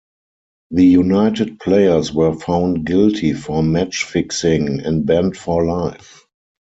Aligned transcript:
The 0.71 0.83
United 0.83 1.59
players 1.59 2.11
were 2.11 2.33
found 2.33 2.87
guilty 2.87 3.33
of 3.47 3.63
match 3.63 4.03
fixing 4.03 4.79
and 4.81 5.05
banned 5.05 5.37
for 5.37 5.63
life. 5.63 6.25